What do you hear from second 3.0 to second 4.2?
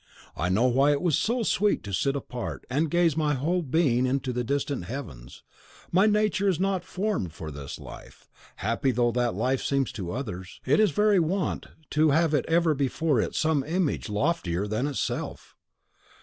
my whole being